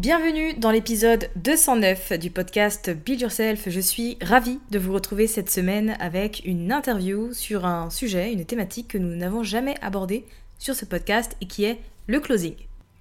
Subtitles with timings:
[0.00, 3.68] Bienvenue dans l'épisode 209 du podcast Build Yourself.
[3.68, 8.46] Je suis ravie de vous retrouver cette semaine avec une interview sur un sujet, une
[8.46, 10.24] thématique que nous n'avons jamais abordée
[10.58, 12.54] sur ce podcast et qui est le closing.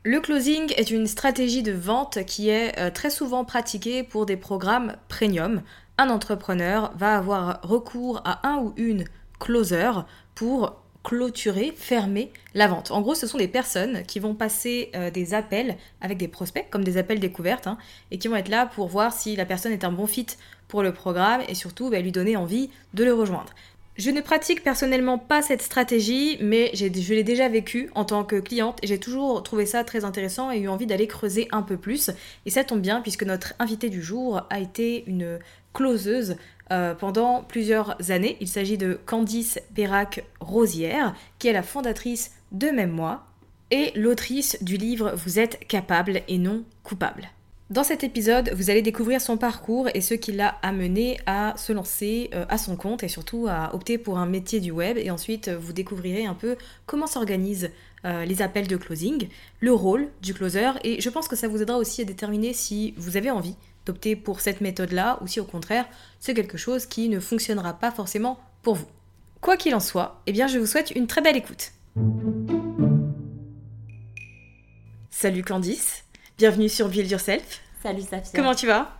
[0.04, 4.36] Le closing est une stratégie de vente qui est euh, très souvent pratiquée pour des
[4.36, 5.62] programmes premium.
[5.98, 9.06] Un entrepreneur va avoir recours à un ou une
[9.40, 9.92] closer
[10.36, 10.76] pour
[11.09, 12.92] clôturer, fermer la vente.
[12.92, 16.68] En gros, ce sont des personnes qui vont passer euh, des appels avec des prospects,
[16.70, 17.80] comme des appels découvertes, hein,
[18.12, 20.28] et qui vont être là pour voir si la personne est un bon fit
[20.68, 23.56] pour le programme et surtout bah, lui donner envie de le rejoindre.
[23.98, 28.40] Je ne pratique personnellement pas cette stratégie, mais je l'ai déjà vécu en tant que
[28.40, 31.75] cliente et j'ai toujours trouvé ça très intéressant et eu envie d'aller creuser un peu
[31.75, 32.12] plus.
[32.46, 35.40] Et ça tombe bien puisque notre invité du jour a été une
[35.74, 36.38] closeuse
[36.72, 38.38] euh, pendant plusieurs années.
[38.40, 43.24] Il s'agit de Candice Perrac-Rosière, qui est la fondatrice de Même Moi
[43.72, 47.30] et l'autrice du livre Vous êtes capable et non coupable.
[47.69, 51.72] Dans cet épisode, vous allez découvrir son parcours et ce qui l'a amené à se
[51.72, 54.97] lancer euh, à son compte et surtout à opter pour un métier du web.
[54.97, 56.56] Et ensuite, vous découvrirez un peu
[56.88, 57.69] comment s'organisent
[58.06, 59.28] euh, les appels de closing,
[59.59, 60.72] le rôle du closer.
[60.84, 63.56] Et je pense que ça vous aidera aussi à déterminer si vous avez envie
[63.89, 65.85] d'opter pour cette méthode-là ou si au contraire
[66.19, 68.88] c'est quelque chose qui ne fonctionnera pas forcément pour vous.
[69.41, 71.72] Quoi qu'il en soit, eh bien je vous souhaite une très belle écoute.
[75.09, 76.03] Salut Candice,
[76.38, 77.61] bienvenue sur Build Yourself.
[77.81, 78.31] Salut Safia.
[78.35, 78.95] Comment tu vas?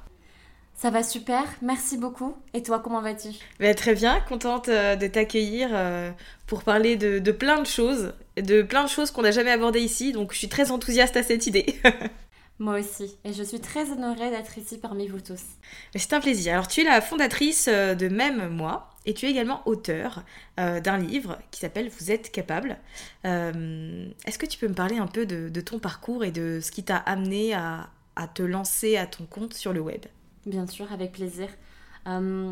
[0.73, 2.38] Ça va super, merci beaucoup.
[2.53, 3.27] Et toi, comment vas-tu?
[3.59, 6.09] Ben, Très bien, contente euh, de t'accueillir euh,
[6.47, 9.81] pour parler de, de, plein de choses, de plein de choses qu'on n'a jamais abordées
[9.81, 11.75] ici, donc je suis très enthousiaste à cette idée.
[12.59, 15.42] Moi aussi, et je suis très honorée d'être ici parmi vous tous.
[15.96, 16.52] C'est un plaisir.
[16.53, 20.24] Alors tu es la fondatrice euh, de Même Moi, et tu es également auteur
[20.59, 22.78] euh, d'un livre qui s'appelle Vous êtes capable.
[23.24, 26.59] Euh, Est-ce que tu peux me parler un peu de, de ton parcours et de
[26.62, 30.06] ce qui t'a amené à, à, te lancer à ton compte sur le web?
[30.46, 31.48] Bien sûr, avec plaisir.
[32.08, 32.52] Euh,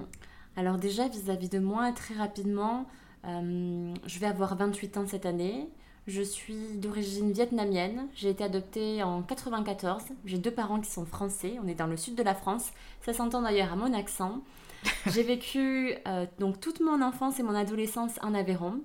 [0.55, 2.87] alors déjà, vis-à-vis -vis de moi, très rapidement,
[3.25, 5.67] je vais avoir 28 ans cette année.
[6.07, 8.07] Je suis d'origine vietnamienne.
[8.15, 10.03] J'ai été adoptée en 94.
[10.23, 11.57] J'ai deux parents qui sont français.
[11.61, 12.71] On est dans le sud de la France.
[13.01, 14.41] Ça s'entend d'ailleurs à mon accent.
[15.07, 18.79] J'ai vécu euh, donc toute mon enfance et mon adolescence en Aveyron.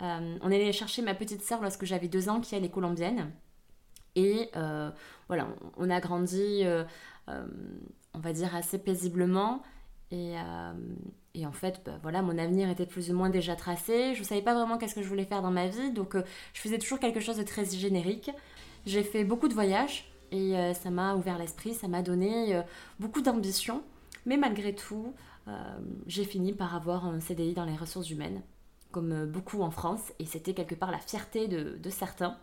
[0.00, 2.70] Euh, on est allé chercher ma petite sœur lorsque j'avais deux ans, qui elle est
[2.70, 3.30] colombienne.
[4.16, 4.90] Et euh,
[5.28, 6.64] voilà, on a grandi,
[7.28, 9.62] on va dire, assez paisiblement.
[10.10, 10.34] Et,
[11.34, 14.14] et, en fait, bah, voilà, mon avenir était plus ou moins déjà tracé.
[14.14, 16.22] Je ne savais pas vraiment qu'est-ce que je voulais faire dans ma vie, donc euh,
[16.52, 18.30] je faisais toujours quelque chose de très générique.
[18.86, 22.62] J'ai fait beaucoup de voyages et euh, ça m'a ouvert l'esprit, ça m'a donné
[23.00, 23.82] beaucoup d'ambition.
[24.26, 25.12] Mais malgré tout,
[26.06, 28.40] j'ai fini par avoir un CDI dans les ressources humaines,
[28.90, 32.38] comme beaucoup en France, et c'était quelque part la fierté de, de certains.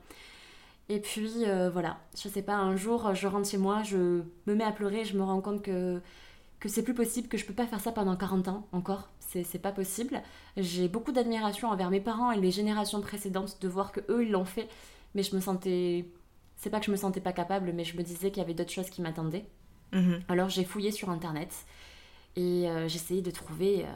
[0.89, 4.63] Et puis voilà, je sais pas, un jour je rentre chez moi, je me mets
[4.63, 6.01] à pleurer, je me rends compte que
[6.61, 9.09] que c'est plus possible, que je peux pas faire ça pendant 40 ans encore.
[9.19, 10.21] C'est pas possible.
[10.57, 14.31] J'ai beaucoup d'admiration envers mes parents et les générations précédentes de voir que eux ils
[14.31, 14.69] l'ont fait,
[15.15, 16.05] mais je me sentais.
[16.57, 18.53] C'est pas que je me sentais pas capable, mais je me disais qu'il y avait
[18.53, 19.45] d'autres choses qui m'attendaient.
[19.91, 20.21] Mhm.
[20.27, 21.51] Alors j'ai fouillé sur internet
[22.35, 23.87] et euh, j'essayais de trouver euh,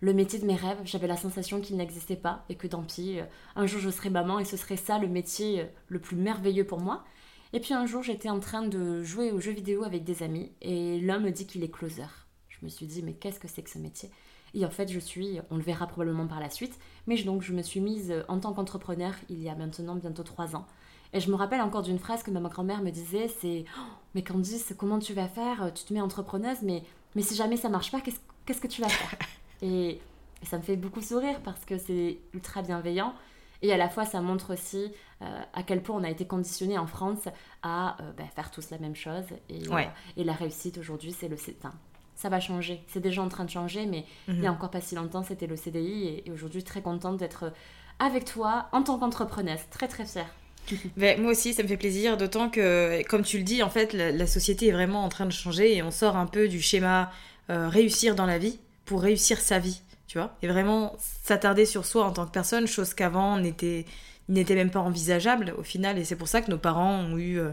[0.00, 0.78] le métier de mes rêves.
[0.84, 4.10] J'avais la sensation qu'il n'existait pas et que tant pis, euh, un jour je serais
[4.10, 7.04] maman et ce serait ça le métier le plus merveilleux pour moi.
[7.52, 10.52] Et puis un jour, j'étais en train de jouer aux jeux vidéo avec des amis
[10.60, 12.04] et l'un me dit qu'il est closer.
[12.48, 14.10] Je me suis dit, mais qu'est-ce que c'est que ce métier?
[14.54, 17.52] Et en fait, je suis, on le verra probablement par la suite, mais donc je
[17.52, 20.66] me suis mise en tant qu'entrepreneur il y a maintenant bientôt trois ans.
[21.12, 23.82] Et je me rappelle encore d'une phrase que ma grand-mère me disait, c'est oh,
[24.14, 25.72] Mais Candice, comment tu vas faire?
[25.74, 26.82] Tu te mets entrepreneuse, mais,
[27.14, 29.18] mais si jamais ça marche pas, qu'est-ce que tu vas faire?
[29.62, 30.00] Et
[30.42, 33.14] ça me fait beaucoup sourire parce que c'est ultra bienveillant.
[33.62, 36.78] Et à la fois, ça montre aussi euh, à quel point on a été conditionné
[36.78, 37.28] en France
[37.62, 39.24] à euh, bah, faire tous la même chose.
[39.48, 39.82] Et, euh,
[40.16, 41.36] et la réussite aujourd'hui, c'est le.
[41.58, 41.74] Enfin,
[42.14, 42.80] ça va changer.
[42.88, 44.56] C'est déjà en train de changer, mais il n'y a mhm.
[44.56, 46.22] encore pas si longtemps, c'était le CDI.
[46.26, 47.52] Et, aujourd'hui, très contente d'être
[47.98, 49.60] avec toi en tant qu'entrepreneuse.
[49.70, 50.32] Très, très fière.
[50.96, 53.94] Ben, moi aussi, ça me fait plaisir, d'autant que, comme tu le dis, en fait,
[53.94, 57.10] la, société est vraiment en train de changer et on sort un peu du schéma
[57.48, 60.34] réussir dans la vie pour réussir sa vie tu vois.
[60.42, 63.84] Et vraiment s'attarder sur soi en tant que personne, chose qu'avant n'était
[64.28, 65.98] même pas envisageable au final.
[65.98, 67.50] Et c'est pour ça que nos parents ont eu, euh,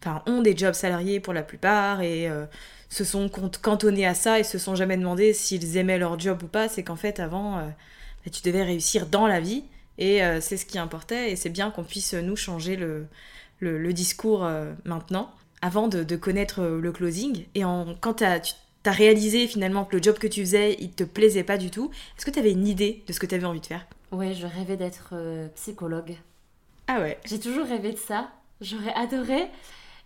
[0.00, 2.46] enfin, ont des jobs salariés pour la plupart et euh,
[2.88, 6.46] se sont cantonnés à ça et se sont jamais demandé s'ils aimaient leur job ou
[6.46, 6.68] pas.
[6.68, 7.66] C'est qu'en fait, avant, euh,
[8.24, 9.64] bah, tu devais réussir dans la vie
[9.98, 11.30] et c'est ce qui importait.
[11.30, 13.06] Et c'est bien qu'on puisse nous changer le,
[13.58, 14.48] le, discours
[14.86, 15.30] maintenant,
[15.60, 17.44] avant de, de, connaître le closing.
[17.54, 21.04] Et en, quand tu t'as réalisé finalement que le job que tu faisais, il te
[21.04, 21.90] plaisait pas du tout.
[22.16, 23.86] Est-ce que tu avais une idée de ce que tu avais envie de faire?
[24.12, 26.16] Ouais, je rêvais d'être euh, psychologue.
[26.88, 28.30] Ah ouais J'ai toujours rêvé de ça.
[28.60, 29.48] J'aurais adoré.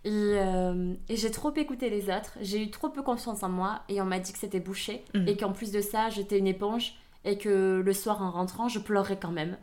[0.03, 2.37] Et, euh, et j'ai trop écouté les autres.
[2.41, 3.81] J'ai eu trop peu confiance en moi.
[3.89, 5.03] Et on m'a dit que c'était bouché.
[5.13, 5.27] Mhm.
[5.27, 6.93] Et qu'en plus de ça, j'étais une éponge.
[7.23, 9.57] Et que le soir en rentrant, je pleurais quand même.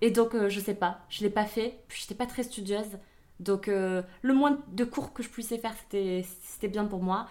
[0.00, 1.00] Et donc, euh, je sais pas.
[1.10, 1.74] Je l'ai pas fait.
[1.88, 2.98] Puis j'étais pas très studieuse.
[3.40, 7.26] Donc, le moins de cours que je puissais faire, c'était bien pour moi.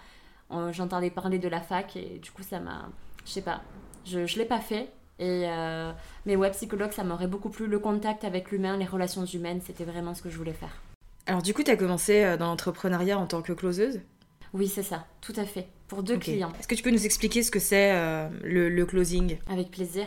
[0.52, 2.88] Euh, j'entendais parler de la fac et du coup ça m'a
[3.24, 3.62] je sais pas
[4.04, 4.90] je ne l'ai pas fait.
[5.18, 5.92] Et euh,
[6.26, 7.66] mais ouais psychologue ça m'aurait beaucoup plu.
[7.66, 10.82] Le contact avec l'humain les relations humaines c'était vraiment ce que je voulais faire.
[11.26, 14.00] Alors du coup tu as commencé euh, dans l'entrepreneuriat en tant que closeuse?
[14.52, 15.06] Oui c'est ça.
[15.20, 15.68] Tout à fait.
[15.88, 16.52] Pour deux clients.
[16.58, 17.92] Est-ce que tu peux nous expliquer ce que c'est
[18.42, 19.38] le, closing?
[19.50, 20.06] Avec plaisir.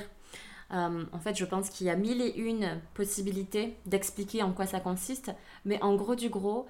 [0.72, 4.80] En fait, je pense qu'il y a mille et une possibilités d'expliquer en quoi ça
[4.80, 5.32] consiste,
[5.64, 6.68] mais en gros du gros,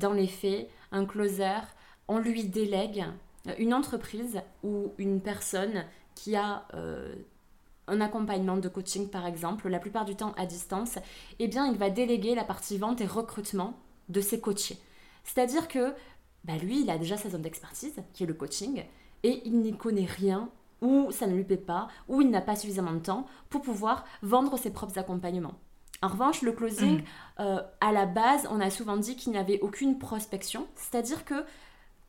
[0.00, 1.60] dans les faits, un closer,
[2.08, 3.04] on lui délègue
[3.58, 7.14] une entreprise ou une personne qui a euh,
[7.86, 10.98] un accompagnement de coaching par exemple, la plupart du temps à distance,
[11.38, 13.74] eh bien il va déléguer la partie vente et recrutement
[14.08, 14.78] de ses coachés.
[15.24, 15.94] C'est-à-dire que
[16.44, 18.84] bah, lui, il a déjà sa zone d'expertise, qui est le coaching,
[19.24, 20.48] et il n'y connaît rien,
[20.80, 24.04] ou ça ne lui plaît pas, ou il n'a pas suffisamment de temps pour pouvoir
[24.22, 25.54] vendre ses propres accompagnements.
[26.02, 27.04] En revanche, le closing, mmh.
[27.40, 31.44] euh, à la base, on a souvent dit qu'il n'y avait aucune prospection, c'est-à-dire que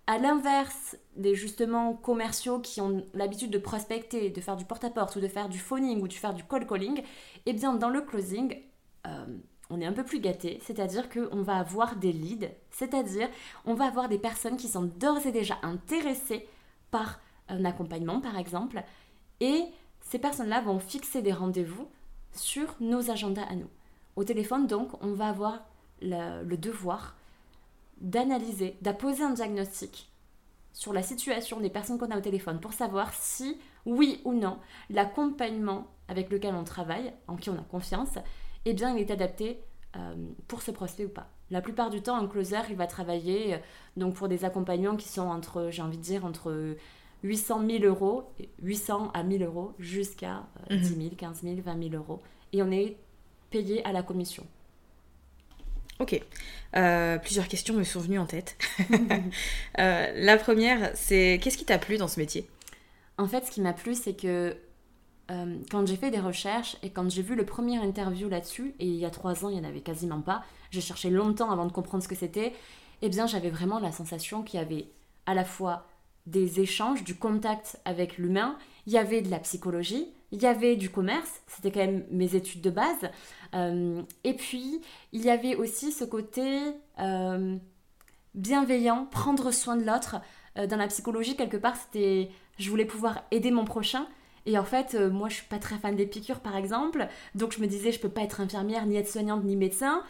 [0.07, 5.19] à l'inverse des justement commerciaux qui ont l'habitude de prospecter, de faire du porte-à-porte ou
[5.19, 7.03] de faire du phoning ou de faire du cold calling,
[7.45, 8.57] eh bien dans le closing,
[9.05, 9.25] euh,
[9.69, 13.27] on est un peu plus gâté, c'est-à-dire qu'on va avoir des leads, c'est-à-dire
[13.65, 16.47] on va avoir des personnes qui sont d'ores et déjà intéressées
[16.89, 18.81] par un accompagnement par exemple,
[19.41, 19.65] et
[19.99, 21.89] ces personnes-là vont fixer des rendez-vous
[22.31, 23.69] sur nos agendas à nous.
[24.15, 25.65] Au téléphone donc, on va avoir
[26.01, 27.15] le devoir
[28.01, 30.11] d'analyser, d'apposer un diagnostic
[30.73, 34.59] sur la situation des personnes qu'on a au téléphone pour savoir si, oui ou non,
[34.89, 38.19] l'accompagnement avec lequel on travaille, en qui on a confiance,
[38.65, 39.59] eh bien, il est adapté
[39.95, 40.15] euh,
[40.47, 41.29] pour ce prospect ou pas.
[41.49, 43.57] La plupart du temps, un closer, il va travailler euh,
[43.95, 46.75] donc pour des accompagnants qui sont entre, j'ai envie de dire, entre
[47.23, 52.21] 800 000 euros, 800 à 1000 euros, jusqu'à 10 000, 15 000, 20 000 euros.
[52.53, 52.97] Et on est
[53.49, 54.45] payé à la commission.
[55.99, 56.21] Ok.
[56.75, 58.57] Euh, plusieurs questions me sont venues en tête.
[59.79, 62.47] Euh, la première, c'est qu'est-ce qui t'a plu dans ce métier?
[63.19, 64.57] En fait, ce qui m'a plu, c'est que
[65.29, 68.85] euh, quand j'ai fait des recherches et quand j'ai vu le premier interview là-dessus, et
[68.85, 71.67] il y a trois ans, il n'y en avait quasiment pas, j'ai cherché longtemps avant
[71.67, 72.53] de comprendre ce que c'était,
[73.03, 74.87] eh bien, j'avais vraiment la sensation qu'il y avait
[75.27, 75.85] à la fois
[76.25, 80.75] des échanges, du contact avec l'humain, il y avait de la psychologie, il y avait
[80.75, 83.09] du commerce, c'était quand même mes études de base,
[83.55, 84.81] euh, et puis
[85.13, 86.59] il y avait aussi ce côté
[86.99, 87.55] euh,
[88.35, 90.17] bienveillant, prendre soin de l'autre,
[90.69, 94.07] dans la psychologie, quelque part, c'était je voulais pouvoir aider mon prochain.
[94.47, 97.07] Et en fait, moi, je suis pas très fan des piqûres, par exemple.
[97.35, 100.01] Donc, je me disais, je peux pas être infirmière, ni être soignante, ni médecin.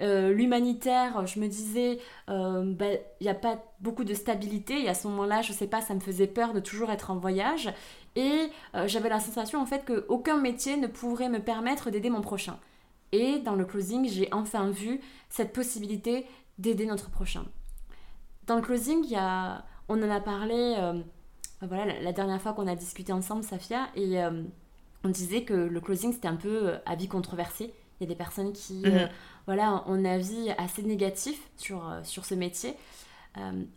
[0.00, 2.86] L'humanitaire, je me disais, il bah,
[3.20, 4.82] n'y a pas beaucoup de stabilité.
[4.82, 7.16] Et à ce moment-là, je sais pas, ça me faisait peur de toujours être en
[7.16, 7.72] voyage.
[8.16, 8.50] Et
[8.86, 12.58] j'avais la sensation, en fait, qu'aucun métier ne pourrait me permettre d'aider mon prochain.
[13.14, 16.26] Et dans le closing, j'ai enfin vu cette possibilité
[16.58, 17.44] d'aider notre prochain.
[18.46, 21.00] Dans le closing, il y a, on en a parlé euh,
[21.62, 24.42] voilà, la, dernière fois qu'on a discuté ensemble, Safia, et euh,
[25.04, 27.72] on disait que le closing, c'était un peu euh, avis controversé.
[28.00, 29.08] Il y a des personnes qui mhm.
[29.46, 32.74] voilà, ont un avis assez négatif sur, sur ce métier.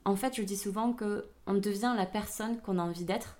[0.03, 3.38] en fait, je dis souvent qu'on devient la personne qu'on a envie d'être.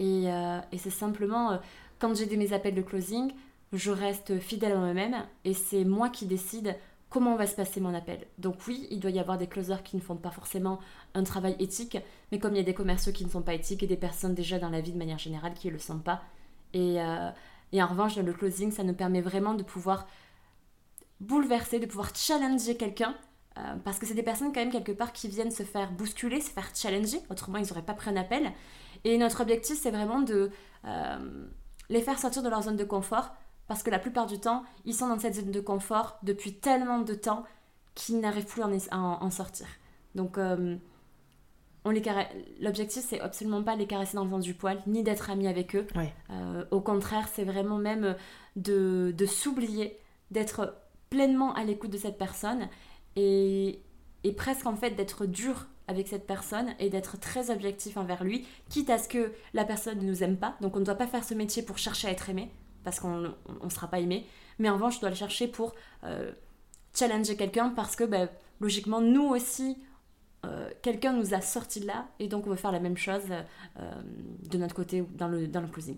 [0.00, 0.24] Et,
[0.72, 1.60] et c'est simplement,
[2.00, 3.30] quand j'ai mes appels de closing,
[3.72, 5.14] je reste fidèle à moi-même
[5.44, 6.74] et c'est moi qui décide
[7.10, 8.26] comment va se passer mon appel.
[8.38, 10.78] Donc oui, il doit y avoir des closers qui ne font pas forcément
[11.14, 11.98] un travail éthique,
[12.30, 14.34] mais comme il y a des commerciaux qui ne sont pas éthiques et des personnes
[14.34, 16.22] déjà dans la vie de manière générale qui ne le sont pas.
[16.72, 17.30] Et, euh,
[17.74, 20.06] en revanche, dans le closing, ça nous permet vraiment de pouvoir
[21.18, 23.16] bouleverser, de pouvoir challenger quelqu'un.
[23.58, 26.40] Euh, parce que c'est des personnes quand même quelque part qui viennent se faire bousculer,
[26.40, 28.52] se faire challenger, autrement ils n'auraient pas pris un appel.
[29.04, 30.50] Et notre objectif c'est vraiment de
[30.84, 31.48] euh,
[31.88, 33.34] les faire sortir de leur zone de confort
[33.70, 36.98] parce que la plupart du temps, ils sont dans cette zone de confort depuis tellement
[36.98, 37.44] de temps
[37.94, 39.66] qu'ils n'arrivent plus à en, sortir.
[40.16, 40.76] Donc, euh,
[42.60, 45.76] l'objectif, c'est absolument pas les caresser dans le sens du poil, ni d'être amis avec
[45.76, 45.86] eux.
[46.30, 48.16] Euh, au contraire, c'est vraiment même
[48.56, 49.96] de, s'oublier,
[50.32, 50.76] d'être
[51.08, 52.68] pleinement à l'écoute de cette personne
[53.14, 53.80] et,
[54.24, 58.46] et presque en fait d'être dur avec cette personne et d'être très objectif envers lui,
[58.68, 60.56] quitte à ce que la personne ne nous aime pas.
[60.60, 62.48] Donc on ne doit pas faire ce métier pour chercher à être aimé,
[62.84, 64.24] parce qu'on ne sera pas aimé.
[64.60, 66.30] Mais en revanche, je dois le chercher pour euh,
[66.94, 68.28] challenger quelqu'un parce que ben,
[68.60, 69.78] logiquement, nous aussi,
[70.46, 73.24] euh, quelqu'un nous a sorti de là et donc on veut faire la même chose
[73.30, 73.90] euh,
[74.48, 75.96] de notre côté dans le, dans le closing.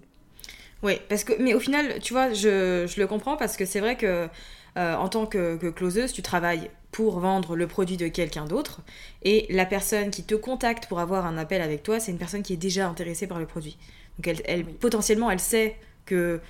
[0.83, 3.81] Oui, parce que, mais au final, tu vois, je, je le comprends parce que c'est
[3.81, 4.29] vrai que
[4.75, 8.83] en tant que, closeuse, tu travailles pour vendre le produit de quelqu'un d'autre
[9.23, 12.43] et la personne qui te contacte pour avoir un appel avec toi, c'est une personne
[12.43, 13.79] qui est déjà intéressée par le produit.
[14.19, 16.41] Donc elle, elle potentiellement, elle sait que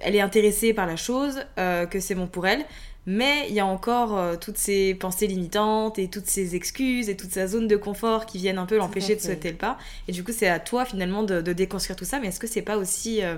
[0.00, 2.64] elle est intéressée par la chose, euh, que c'est bon pour elle,
[3.06, 7.16] mais il y a encore euh, toutes ces pensées limitantes et toutes ces excuses et
[7.16, 9.78] toute sa zone de confort qui viennent un peu l'empêcher de sauter le pas.
[10.08, 12.18] Et du coup, c'est à toi finalement de, déconstruire tout ça.
[12.18, 13.36] Mais est-ce que c'est pas aussi, euh,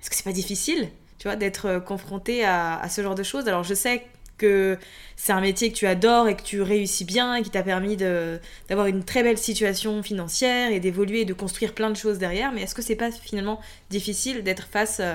[0.00, 3.48] est-ce que c'est pas difficile, tu vois, d'être confronté à, à, ce genre de choses?
[3.48, 4.04] Alors je sais
[4.38, 4.78] que
[5.16, 7.96] c'est un métier que tu adores et que tu réussis bien et qui t'a permis
[7.96, 12.52] d'avoir une très belle situation financière et d'évoluer et de construire plein de choses derrière.
[12.52, 15.14] Mais est-ce que c'est pas finalement difficile d'être face euh,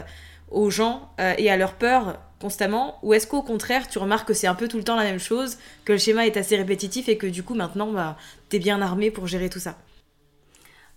[0.52, 3.00] aux gens euh, et à leurs peurs constamment?
[3.02, 5.20] Ou est-ce qu'au contraire, tu remarques que c'est un peu tout le temps la même
[5.20, 8.18] chose, que le schéma est assez répétitif et que du coup maintenant, bah,
[8.52, 9.78] es bien armé pour gérer tout ça?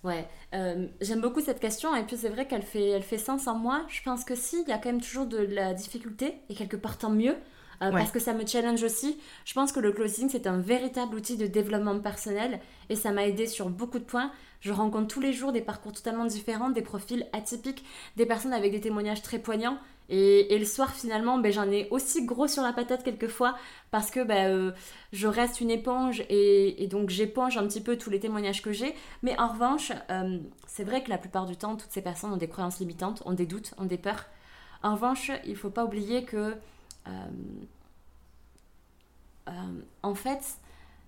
[0.04, 3.46] Ouais, euh, j'aime beaucoup cette question et puis c'est vrai qu'elle fait, elle fait sens
[3.46, 3.84] en moi.
[3.88, 6.76] Je pense que si, il y a quand même toujours de la difficulté et quelque
[6.76, 7.36] part tant mieux.
[7.82, 9.18] Euh, parce que ça me challenge aussi.
[9.44, 13.26] Je pense que le closing, c'est un véritable outil de développement personnel et ça m'a
[13.26, 14.30] aidé sur beaucoup de points.
[14.60, 17.84] Je rencontre tous les jours des parcours totalement différents, des profils atypiques,
[18.16, 19.78] des personnes avec des témoignages très poignants.
[20.08, 23.56] Et, le soir, finalement, ben, j'en ai aussi gros sur la patate quelquefois
[23.90, 24.72] parce que ben, euh,
[25.12, 28.94] je reste une éponge et, donc j'éponge un petit peu tous les témoignages que j'ai.
[29.22, 32.36] Mais en revanche, euh, c'est vrai que la plupart du temps, toutes ces personnes ont
[32.36, 34.26] des croyances limitantes, ont des doutes, ont des peurs.
[34.82, 36.54] En revanche, il ne faut pas oublier que
[40.02, 40.58] en fait,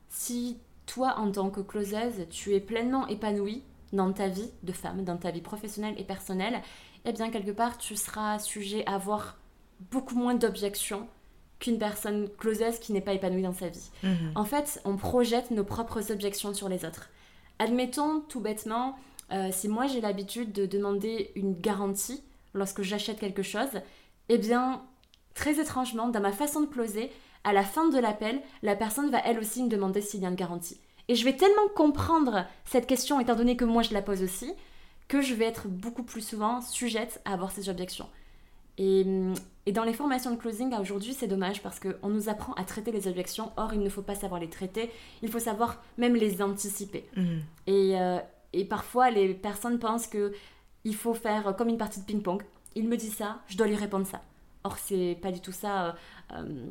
[0.08, 3.62] si toi, en tant que closeuse, tu es pleinement épanouie
[3.92, 6.60] dans ta vie de femme, dans ta vie professionnelle et personnelle,
[7.04, 9.36] eh bien, quelque part, tu seras sujet à avoir
[9.90, 11.08] beaucoup moins d'objections
[11.58, 13.90] qu'une personne closeuse qui n'est pas épanouie dans sa vie.
[14.02, 14.32] Mhm.
[14.34, 17.10] En fait, on projette nos propres objections sur les autres.
[17.58, 18.96] Admettons tout bêtement,
[19.32, 22.22] euh, si moi j'ai l'habitude de demander une garantie
[22.54, 23.80] lorsque j'achète quelque chose,
[24.28, 24.82] eh bien,
[25.38, 27.12] Très étrangement, dans ma façon de closer,
[27.44, 30.28] à la fin de l'appel, la personne va elle aussi me demander s'il y a
[30.28, 30.80] une garantie.
[31.06, 34.52] Et je vais tellement comprendre cette question, étant donné que moi je la pose aussi,
[35.06, 38.08] que je vais être beaucoup plus souvent sujette à avoir ces objections.
[38.78, 39.06] Et,
[39.72, 43.06] dans les formations de closing, aujourd'hui, c'est dommage parce qu'on nous apprend à traiter les
[43.06, 43.52] objections.
[43.56, 44.90] Or, il ne faut pas savoir les traiter,
[45.22, 47.08] il faut savoir même les anticiper.
[47.16, 47.42] Mhm.
[47.68, 48.18] Et, euh,
[48.52, 50.32] et, parfois, les personnes pensent que
[50.82, 52.42] il faut faire comme une partie de ping-pong.
[52.74, 54.20] Il me dit ça, je dois lui répondre ça.
[54.68, 55.86] Or, c'est pas du tout ça.
[55.86, 55.92] Euh,
[56.34, 56.66] euh,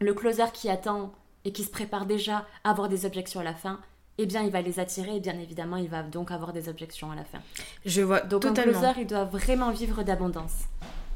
[0.00, 1.12] le closer qui attend
[1.44, 3.80] et qui se prépare déjà à avoir des objections à la fin,
[4.16, 7.10] eh bien, il va les attirer et bien évidemment, il va donc avoir des objections
[7.10, 7.40] à la fin.
[7.84, 8.78] Je vois donc, totalement.
[8.78, 10.54] un closer, il doit vraiment vivre d'abondance.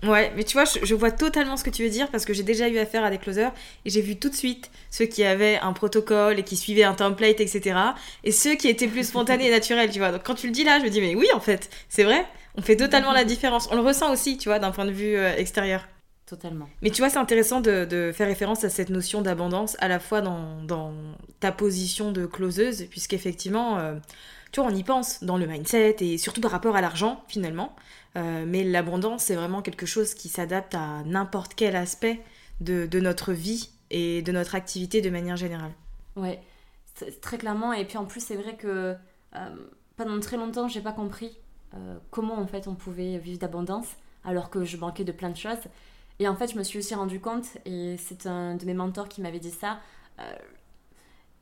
[0.02, 2.34] Ouais, mais tu vois, je, je vois totalement ce que tu veux dire parce que
[2.34, 3.52] j'ai déjà eu affaire à des closers
[3.84, 6.94] et j'ai vu tout de suite ceux qui avaient un protocole et qui suivaient un
[6.94, 7.78] template, etc.
[8.22, 10.12] Et ceux qui étaient plus spontanés et naturels, tu vois.
[10.12, 12.26] Donc quand tu le dis là, je me dis, mais oui, en fait, c'est vrai,
[12.58, 13.68] on fait totalement la différence.
[13.70, 15.86] On le ressent aussi, tu vois, d'un point de vue euh, extérieur.
[16.28, 16.68] Totalement.
[16.82, 19.98] Mais tu vois, c'est intéressant de, de faire référence à cette notion d'abondance à la
[19.98, 20.92] fois dans, dans
[21.40, 23.94] ta position de closeuse, puisqu'effectivement, euh,
[24.52, 27.74] tu vois, on y pense dans le mindset et surtout par rapport à l'argent, finalement.
[28.16, 32.20] Euh, mais l'abondance, c'est vraiment quelque chose qui s'adapte à n'importe quel aspect
[32.60, 35.72] de, de notre vie et de notre activité de manière générale.
[36.14, 36.40] Ouais,
[37.22, 37.72] très clairement.
[37.72, 38.94] Et puis en plus, c'est vrai que
[39.34, 39.48] euh,
[39.96, 41.38] pendant très longtemps, j'ai pas compris
[41.74, 43.86] euh, comment en fait on pouvait vivre d'abondance
[44.24, 45.56] alors que je manquais de plein de choses.
[46.18, 49.08] Et en fait, je me suis aussi rendu compte, et c'est un de mes mentors
[49.08, 49.78] qui m'avait dit ça.
[50.20, 50.32] euh,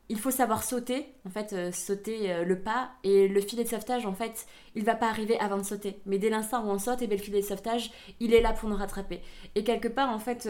[0.09, 2.91] il faut savoir sauter, en fait, euh, sauter euh, le pas.
[3.03, 5.99] Et le filet de sauvetage, en fait, il va pas arriver avant de sauter.
[6.05, 7.91] Mais dès l'instant où on saute, et bien, le filet de sauvetage,
[8.21, 9.21] il est là pour nous rattraper.
[9.55, 10.47] Et quelque part, en fait,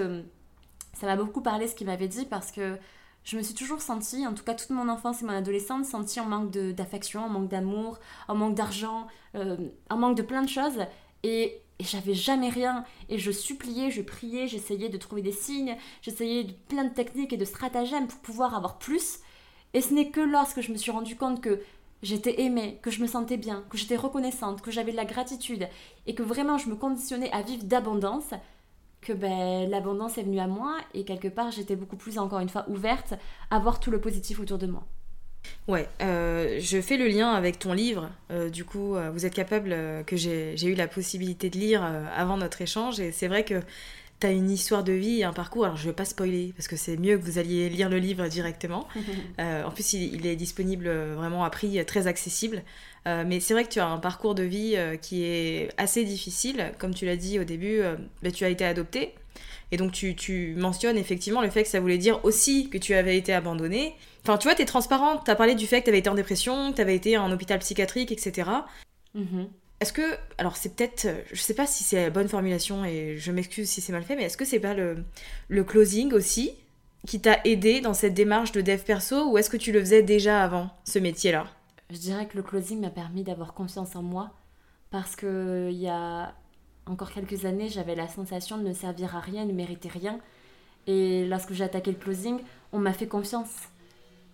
[0.93, 2.77] ça m'a beaucoup parlé ce qu'il m'avait dit parce que
[3.23, 6.19] je me suis toujours sentie, en tout cas toute mon enfance et mon adolescence, sentie
[6.19, 10.85] en manque d'affection, en manque d'amour, en manque d'argent, en manque de plein de choses.
[11.23, 12.85] Et, et j'avais jamais rien.
[13.09, 17.33] Et je suppliais, je priais, j'essayais de trouver des signes, j'essayais de plein de techniques
[17.33, 19.19] et de stratagèmes pour pouvoir avoir plus.
[19.73, 21.61] Et ce n'est que lorsque je me suis rendu compte que
[22.01, 25.67] j'étais aimée, que je me sentais bien, que j'étais reconnaissante, que j'avais de la gratitude
[26.05, 28.33] et que vraiment je me conditionnais à vivre d'abondance,
[29.01, 32.49] que ben, l'abondance est venue à moi et quelque part j'étais beaucoup plus encore une
[32.49, 33.13] fois ouverte
[33.51, 34.87] à voir tout le positif autour de moi.
[35.67, 38.09] Ouais, euh, je fais le lien avec ton livre.
[38.31, 39.75] Euh, du coup, euh, vous êtes capable
[40.05, 41.83] que j'ai eu la possibilité de lire
[42.15, 42.99] avant notre échange.
[42.99, 43.61] Et c'est vrai que
[44.19, 45.65] tu as une histoire de vie et un parcours.
[45.65, 48.27] Alors, je vais pas spoiler parce que c'est mieux que vous alliez lire le livre
[48.27, 48.87] directement.
[49.39, 52.63] En plus, il, il est disponible vraiment à prix très accessible.
[53.05, 56.71] Mais c'est vrai que tu as un parcours de vie qui est assez difficile.
[56.79, 57.81] Comme tu l'as dit au début,
[58.21, 59.13] ben, tu as été adopté.
[59.71, 62.93] Et donc, tu, tu mentionnes effectivement le fait que ça voulait dire aussi que tu
[62.93, 63.95] avais été abandonné.
[64.27, 65.21] Enfin, tu vois, t'es transparente.
[65.23, 68.11] T'as parlé du fait que t'avais été en dépression, que t'avais été en hôpital psychiatrique,
[68.11, 68.49] etc.
[69.15, 69.47] Mhm.
[69.79, 70.01] Est-ce que,
[70.37, 73.69] alors c'est peut-être, euh, je sais pas si c'est la bonne formulation et je m'excuse
[73.69, 75.05] si c'est mal fait, mais est-ce que c'est pas le,
[75.47, 76.51] le closing aussi
[77.07, 80.03] qui t'a aidé dans cette démarche de dev perso ou est-ce que tu le faisais
[80.03, 81.47] déjà avant ce métier-là?
[81.89, 84.31] Je dirais que le closing m'a permis d'avoir confiance en moi
[84.89, 86.33] parce que il y a
[86.85, 90.19] encore quelques années, j'avais la sensation de ne servir à rien, de mériter rien.
[90.85, 92.39] Et lorsque j'ai attaqué le closing,
[92.73, 93.69] on m'a fait confiance.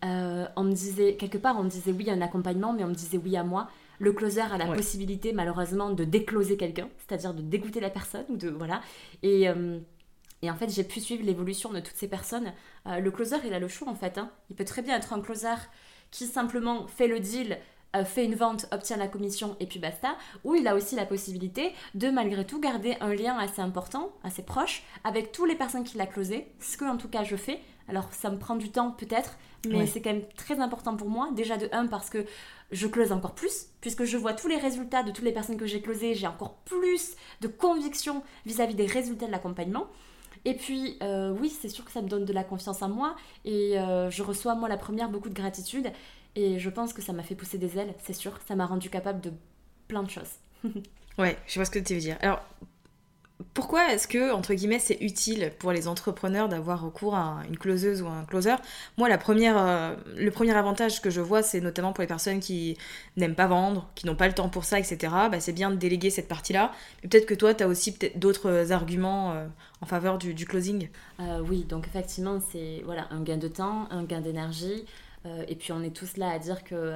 [0.04, 2.88] Euh, on me disait, quelque part, on me disait oui à un accompagnement, mais on
[2.90, 3.70] me disait oui à moi.
[4.00, 4.76] Le closer a la Ouais.
[4.76, 8.82] possibilité, malheureusement, de décloser quelqu'un, c'est-à-dire de dégoûter la personne, ou de voilà.
[9.22, 9.80] Et, euh,
[10.42, 12.52] et en fait, j'ai pu suivre l'évolution de toutes ces personnes.
[12.88, 14.18] Euh, le closer, il a le choix, en fait.
[14.18, 14.30] hein.
[14.50, 15.56] Il peut très bien être un closer
[16.12, 17.58] qui simplement fait le deal,
[17.96, 21.06] euh, fait une vente, obtient la commission et puis basta, ou il a aussi la
[21.06, 25.84] possibilité de malgré tout garder un lien assez important, assez proche, avec toutes les personnes
[25.84, 27.60] qui l'a closé, ce que en tout cas je fais.
[27.88, 29.88] Alors ça me prend du temps peut-être, mais Ouais.
[29.88, 32.26] c'est quand même très important pour moi, déjà de 1 parce que
[32.72, 35.66] je close encore plus, puisque je vois tous les résultats de toutes les personnes que
[35.66, 39.88] j'ai closées, j'ai encore plus de conviction vis-à-vis des résultats de l'accompagnement.
[40.46, 43.16] Et puis, euh, oui, c'est sûr que ça me donne de la confiance en moi
[43.46, 45.90] et euh, je reçois, moi, la première, beaucoup de gratitude.
[46.36, 48.38] Et je pense que ça m'a fait pousser des ailes, c'est sûr.
[48.48, 49.32] Ça m'a rendu capable de
[49.88, 50.32] plein de choses.
[51.20, 52.18] Ouais, je vois ce que tu veux dire.
[52.22, 52.42] Alors,
[53.54, 58.02] pourquoi est-ce que, entre guillemets, c'est utile pour les entrepreneurs d'avoir recours à une closeuse
[58.02, 58.56] ou un closer?
[58.98, 62.40] Moi, la première, euh, le premier avantage que je vois, c'est notamment pour les personnes
[62.40, 62.78] qui
[63.18, 64.98] n'aiment pas vendre, qui n'ont pas le temps pour ça, etc.
[65.32, 66.72] Bah, c'est bien de déléguer cette partie-là.
[67.02, 69.48] Peut-être que toi, tu as aussi d'autres arguments euh,
[69.82, 70.90] en faveur du, closing?
[71.20, 74.86] Euh, oui, donc effectivement, c'est voilà, un gain de temps, un gain d'énergie.
[75.48, 76.94] Et puis on est tous là à dire que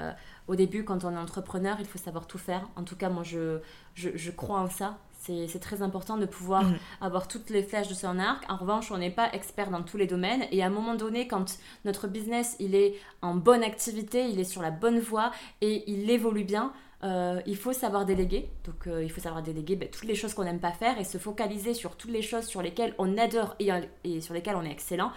[0.50, 2.68] au début, quand on est entrepreneur, il faut savoir tout faire.
[2.76, 3.60] En tout cas, moi, je,
[3.96, 4.98] je crois en ça.
[5.28, 6.78] C'est très important de pouvoir Mhm.
[7.02, 8.44] avoir toutes les flèches de son arc.
[8.50, 10.46] En revanche, on n'est pas expert dans tous les domaines.
[10.52, 14.44] Et à un moment donné, quand notre business il est en bonne activité, il est
[14.46, 16.72] sur la bonne voie et il évolue bien,
[17.04, 18.50] euh, il faut savoir déléguer.
[18.66, 21.04] Donc euh, il faut savoir déléguer ben, toutes les choses qu'on n'aime pas faire et
[21.04, 23.70] se focaliser sur toutes les choses sur lesquelles on adore et,
[24.04, 25.12] et sur lesquelles on est excellent.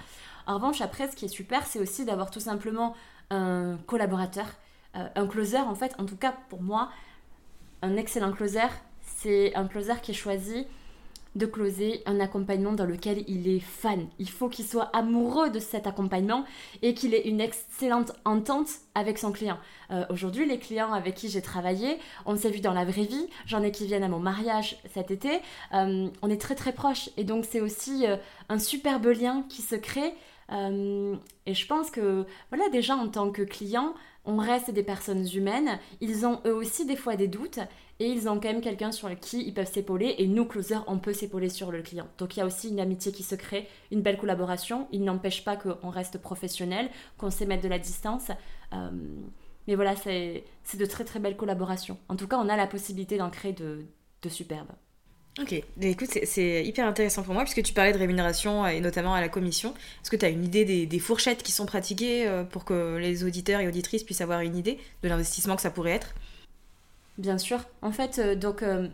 [0.47, 2.95] En revanche, après, ce qui est super, c'est aussi d'avoir tout simplement
[3.31, 4.47] un collaborateur,
[4.97, 6.91] euh, un closer en fait, en tout cas pour moi,
[7.83, 8.67] un excellent closer,
[9.23, 10.67] c'est un closer qui choisit
[11.37, 14.09] de closer un accompagnement dans lequel il est fan.
[14.19, 16.45] Il faut qu'il soit amoureux de cet accompagnement
[16.83, 19.59] et qu'il ait une excellente entente avec son client.
[19.93, 23.29] Euh, Aujourd'hui, les clients avec qui j'ai travaillé, on s'est vu dans la vraie vie.
[23.47, 25.41] J'en ai qui viennent à mon mariage cet été.
[25.73, 28.17] Euh, on est très très proches et donc c'est aussi euh,
[28.49, 30.15] un superbe lien qui se crée.
[31.47, 33.95] Et je pense que voilà déjà en tant que client,
[34.31, 37.59] on reste des personnes humaines, ils ont eux aussi des fois des doutes
[37.99, 40.99] et ils ont quand même quelqu'un sur qui ils peuvent s'épauler et nous, closers, on
[40.99, 42.07] peut s'épauler sur le client.
[42.19, 44.87] Donc il y a aussi une amitié qui se crée, une belle collaboration.
[44.93, 46.89] Il n'empêche pas qu'on reste professionnel,
[47.19, 48.31] qu'on sait mettre de la distance.
[48.73, 48.91] Euh,
[49.67, 50.45] mais voilà, c'est
[50.79, 51.99] de très très belles collaborations.
[52.09, 54.73] En tout cas, on a la possibilité d'en créer de superbes.
[55.39, 59.21] Ok, écoute, c'est hyper intéressant pour moi puisque tu parlais de rémunération et notamment à
[59.21, 59.75] la commission.
[60.03, 63.23] Est-ce que tu as une idée des, fourchettes qui sont pratiquées euh, pour que les
[63.23, 66.15] auditeurs et auditrices puissent avoir une idée de l'investissement que ça pourrait être?
[67.17, 67.61] Bien sûr.
[67.81, 68.89] En fait, euh, donc euh,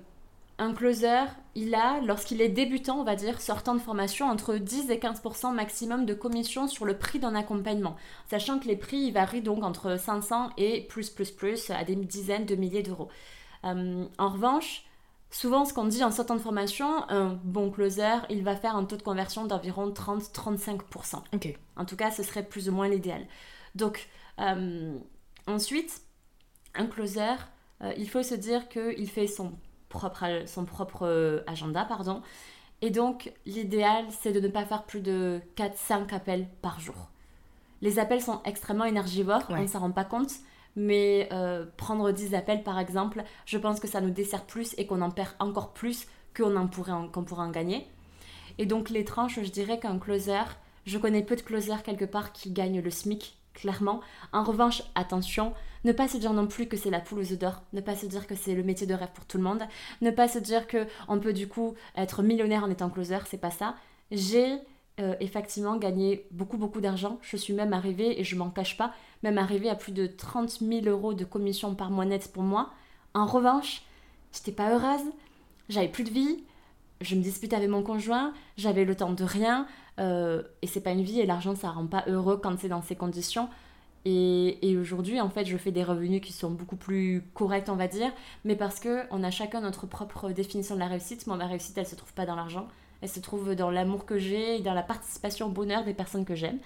[0.59, 4.91] un closer, il a, lorsqu'il est débutant, on va dire, sortant de formation, entre 10
[4.91, 7.97] et 15% maximum de commission sur le prix d'un accompagnement.
[8.29, 12.45] Sachant que les prix, varient donc entre 500 et plus, plus, plus, à des dizaines
[12.45, 13.09] de milliers d'euros.
[13.63, 14.87] en revanche,
[15.31, 18.85] Souvent, ce qu'on dit en sortant de formation, un bon closer, il va faire un
[18.85, 21.17] taux de conversion d'environ 30-35%.
[21.77, 23.27] En tout cas, ce serait plus ou moins l'idéal.
[23.75, 24.09] Donc,
[24.41, 24.97] euh,
[25.47, 26.03] ensuite,
[26.75, 27.35] un closer,
[27.83, 29.53] euh, il faut se dire qu'il fait son
[29.89, 32.23] propre, son propre euh, agenda, pardon.
[32.81, 37.11] Et donc, l'idéal, c'est de ne pas faire plus de 4-5 appels par jour.
[37.83, 40.33] Les appels sont extrêmement énergivores, on ne s'en rend pas compte
[40.77, 44.87] mais euh, prendre 10 appels par exemple, je pense que ça nous dessert plus et
[44.87, 47.87] qu'on en perd encore plus qu'on en pourrait qu'on pourrait en gagner.
[48.59, 50.45] Et donc les tranches, je dirais qu'un closer,
[50.85, 54.01] je connais peu de closers quelque part qui gagnent le SMIC, clairement.
[54.33, 55.53] En revanche, attention,
[55.85, 57.97] ne pas se dire non plus que c'est la poule aux œufs d'or, ne pas
[57.97, 59.63] se dire que c'est le métier de rêve pour tout le monde,
[60.03, 63.41] ne pas se dire que on peut du coup être millionnaire en étant closer, c'est
[63.41, 63.75] pas ça.
[64.11, 64.59] J'ai
[64.99, 67.19] euh, effectivement gagné beaucoup beaucoup d'argent.
[67.23, 70.61] Je suis même arrivée, et je m'en cache pas, même arrivée à plus de 30
[70.61, 72.71] 000 euros de commission par mois net pour moi.
[73.13, 73.83] En revanche,
[74.33, 75.05] j'étais pas heureuse,
[75.69, 76.45] j'avais plus de vie,
[77.01, 79.67] je me disputais avec mon conjoint, j'avais le temps de rien,
[79.99, 82.83] euh, et c'est pas une vie, et l'argent ça rend pas heureux quand c'est dans
[82.83, 83.49] ces conditions.
[84.07, 87.77] Et, et aujourd'hui, en fait, je fais des revenus qui sont beaucoup plus corrects, on
[87.77, 88.13] va dire,
[88.45, 91.27] mais parce que on a chacun notre propre définition de la réussite.
[91.27, 92.69] Moi, ma réussite, elle se trouve pas dans l'argent,
[93.03, 96.35] elle se trouve dans l'amour que j'ai dans la participation au bonheur des personnes que
[96.35, 96.59] j'aime.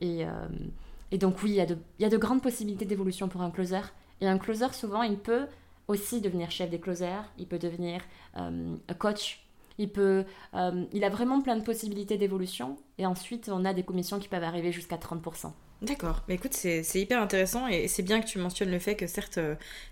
[0.00, 3.80] Et, euh, donc oui, il y, a de, grandes possibilités d'évolution pour un closer.
[4.20, 5.46] Et un closer, souvent, il peut
[5.88, 8.00] aussi devenir chef des closers, il peut devenir
[8.36, 9.40] euh, coach,
[9.78, 12.76] il, peut, euh, il a vraiment plein de possibilités d'évolution.
[12.98, 15.52] Et ensuite, on a des commissions qui peuvent arriver jusqu'à 30%.
[15.82, 19.06] D'accord, mais écoute, c'est hyper intéressant et c'est bien que tu mentionnes le fait que
[19.06, 19.40] certes,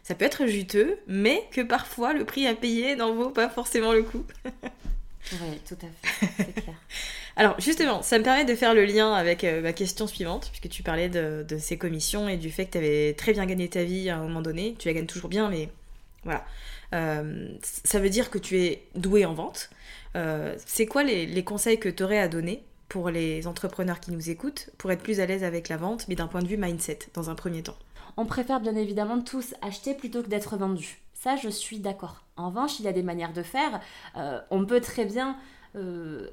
[0.03, 3.94] ça peut être juteux, mais que parfois le prix à payer n'en vaut pas forcément
[3.94, 4.27] le coup.
[5.33, 6.76] Oui, tout à fait, c'est clair.
[7.37, 10.68] Alors justement, ça me permet de faire le lien avec euh, ma question suivante, puisque
[10.68, 13.85] tu parlais de, ces commissions et du fait que tu avais très bien gagné ta
[13.85, 14.74] vie à un moment donné.
[14.78, 15.68] Tu la gagnes toujours bien, mais
[16.24, 16.44] voilà.
[16.94, 19.70] Euh, ça veut dire que tu es doué en vente.
[20.16, 24.31] Euh, c'est quoi les, conseils que tu aurais à donner pour les entrepreneurs qui nous
[24.31, 26.98] écoutent pour être plus à l'aise avec la vente, mais d'un point de vue mindset
[27.14, 27.76] dans un premier temps?
[28.16, 30.98] On préfère bien évidemment tous acheter plutôt que d'être vendu.
[31.14, 32.24] Ça, je suis d'accord.
[32.38, 33.81] En revanche, il y a des manières de faire.
[34.16, 35.37] Euh, on peut très bien
[35.77, 36.31] euh,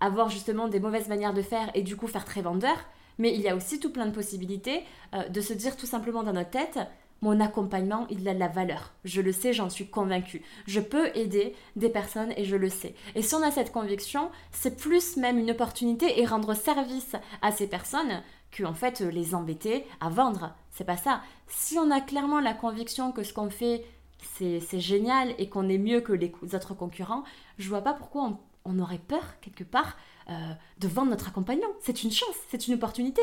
[0.00, 2.76] avoir justement des mauvaises manières de faire et du coup faire très vendeur.
[3.18, 4.82] Mais il y a aussi tout plein de possibilités
[5.14, 6.78] euh, de se dire tout simplement dans notre tête,
[7.22, 8.92] mon accompagnement, il a de la valeur.
[9.04, 10.42] Je le sais, j'en suis convaincue.
[10.66, 12.94] Je peux aider des personnes et je le sais.
[13.14, 17.52] Et si on a cette conviction, c'est plus même une opportunité et rendre service à
[17.52, 20.54] ces personnes que en fait les embêter à vendre.
[20.70, 21.22] C'est pas ça.
[21.46, 23.84] Si on a clairement la conviction que ce qu'on fait
[24.18, 27.24] c'est génial et qu'on est mieux que les autres concurrents,
[27.58, 29.96] je vois pas pourquoi on, aurait peur, quelque part,
[30.28, 30.34] euh,
[30.78, 31.68] de vendre notre accompagnant.
[31.80, 33.22] C'est une chance, c'est une opportunité.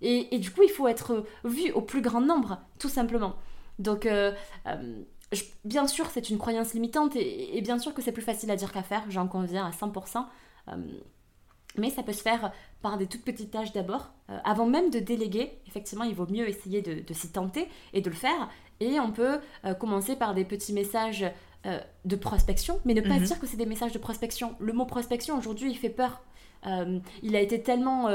[0.00, 3.36] Et, du coup, il faut être vu au plus grand nombre, tout simplement.
[3.78, 4.32] Donc, euh,
[4.66, 5.02] euh,
[5.64, 8.70] bien sûr, c'est une croyance limitante et, bien sûr que c'est plus facile à dire
[8.70, 10.26] qu'à faire, j'en conviens à 100%.
[11.76, 12.52] mais ça peut se faire
[12.82, 14.12] par des toutes petites tâches d'abord.
[14.44, 18.10] avant même de déléguer, effectivement, il vaut mieux essayer de, de s'y tenter et de
[18.10, 18.50] le faire.
[18.80, 21.24] Et on peut euh, commencer par des petits messages
[21.66, 23.24] euh, de prospection, mais ne pas mhm.
[23.24, 24.54] dire que c'est des messages de prospection.
[24.58, 26.22] Le mot prospection, aujourd'hui, il fait peur.
[26.66, 28.08] Euh, il a été tellement,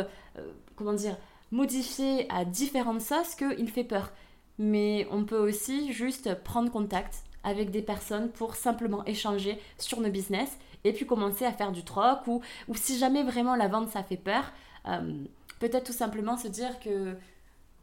[0.75, 1.17] comment dire,
[1.51, 4.11] modifié à différentes sauces qu'il fait peur.
[4.57, 10.09] Mais on peut aussi juste prendre contact avec des personnes pour simplement échanger sur nos
[10.09, 13.89] business et puis commencer à faire du troc ou, ou si jamais vraiment la vente
[13.89, 14.51] ça fait peur,
[15.59, 17.15] peut-être tout simplement se dire que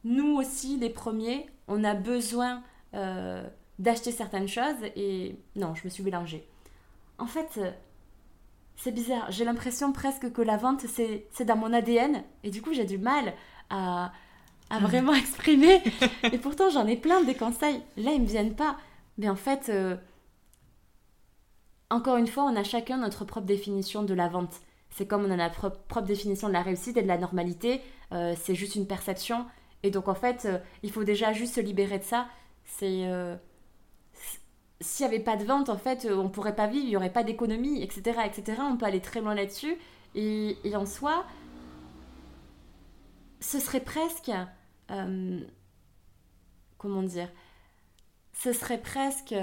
[0.07, 2.62] nous aussi, les premiers, on a besoin
[2.95, 3.47] euh,
[3.79, 6.49] d'acheter certaines choses et non, je me suis mélangée.
[7.19, 7.61] En fait,
[8.77, 12.73] c'est bizarre, j'ai l'impression presque que la vente, c'est dans mon ADN et du coup,
[12.73, 13.35] j'ai du mal
[13.69, 14.12] à,
[14.71, 14.87] à mhm.
[14.87, 15.83] vraiment exprimer.
[16.23, 17.83] et pourtant, j'en ai plein des conseils.
[17.97, 18.77] Là, ils me viennent pas.
[19.19, 19.97] Mais en fait, euh,
[21.90, 24.55] encore une fois, on a chacun notre propre définition de la vente.
[24.90, 27.81] C'est comme on a notre propre, définition de la réussite et de la normalité.
[28.12, 29.47] Euh, c'est juste une perception
[29.87, 32.27] Et donc en fait, euh, il faut déjà juste se libérer de ça.
[32.64, 33.37] C'est euh,
[34.81, 37.12] s'il n'y avait pas de vente, en fait, on pourrait pas vivre, il n'y aurait
[37.12, 38.61] pas d'économie, etc., etc.
[38.62, 39.77] On peut aller très loin là-dessus.
[40.16, 41.25] Et, en soi,
[43.38, 44.33] ce serait presque,
[44.90, 45.40] euh,
[46.79, 47.29] comment dire,
[48.33, 49.35] ce serait presque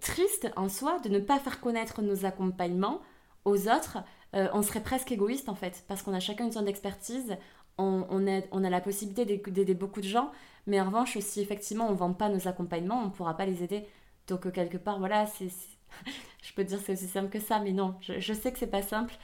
[0.00, 3.00] triste en soi de ne pas faire connaître nos accompagnements
[3.46, 3.98] aux autres.
[4.34, 7.38] on serait presque égoïste en fait, parce qu'on a chacun une zone d'expertise,
[7.78, 10.30] on, on, a la possibilité d'aider beaucoup de gens,
[10.66, 13.46] mais en revanche, si effectivement on ne vend pas nos accompagnements, on ne pourra pas
[13.46, 13.84] les aider.
[14.28, 15.48] Donc, euh, quelque part, voilà, c'est,
[16.42, 18.82] je peux dire c'est aussi simple que ça, mais non, je, sais que c'est pas
[18.82, 19.14] simple.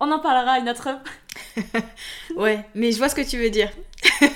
[0.00, 0.88] On en parlera une autre.
[2.36, 3.70] ouais, mais je vois ce que tu veux dire.
[4.20, 4.28] mais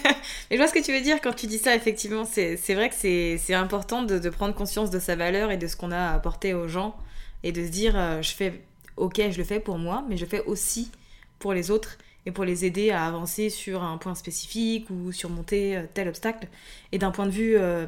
[0.51, 2.25] je vois ce que tu veux dire quand tu dis ça, effectivement.
[2.25, 5.93] C'est, vrai que c'est, important de, prendre conscience de sa valeur et de ce qu'on
[5.93, 6.97] a apporté aux gens
[7.45, 8.65] et de se dire, euh, je fais,
[8.97, 10.91] ok, je le fais pour moi, mais je fais aussi
[11.39, 15.77] pour les autres et pour les aider à avancer sur un point spécifique ou surmonter
[15.77, 16.49] euh, tel obstacle.
[16.93, 17.87] Et d'un point de vue euh,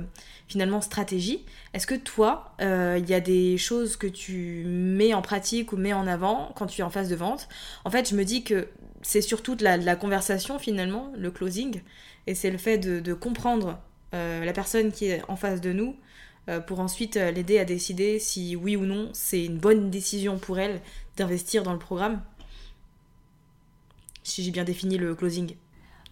[0.49, 5.23] finalement stratégie, est-ce que toi, euh, il y a des choses que tu mets en
[5.23, 7.49] pratique ou mets en avant quand tu es en phase de vente?
[7.85, 8.69] En fait, je me dis que
[9.03, 11.83] c'est surtout de la, conversation finalement, le closing,
[12.27, 13.79] et c'est le fait de, comprendre
[14.13, 15.97] la personne qui est en face de nous
[16.69, 20.81] pour ensuite l'aider à décider si oui ou non c'est une bonne décision pour elle
[21.17, 22.23] d'investir dans le programme
[24.25, 25.55] si j'ai bien défini le closing.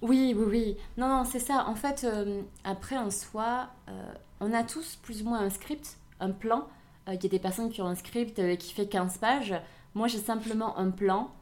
[0.02, 0.76] Oui, oui, oui.
[0.96, 1.66] Non, non, c'est ça.
[1.66, 5.96] En fait, euh, après, en soi, euh, on a tous plus ou moins un script,
[6.20, 6.68] un plan.
[7.08, 9.54] Euh, il y a des personnes qui ont un script qui fait 15 pages.
[9.94, 11.32] Moi, j'ai simplement un plan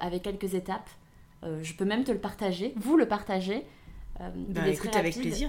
[0.00, 0.90] avec quelques étapes.
[1.44, 3.64] je peux même te le partager, vous le partager.
[4.18, 5.48] bah, écoute, avec plaisir.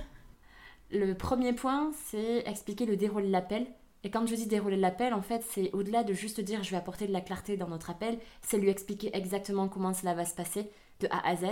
[0.91, 3.65] Le premier point, c'est expliquer le déroulé de l'appel.
[4.04, 6.78] Et quand je dis dérouler l'appel, en fait, c'est au-delà de juste dire je vais
[6.78, 10.34] apporter de la clarté dans notre appel, c'est lui expliquer exactement comment cela va se
[10.34, 11.46] passer de A à Z.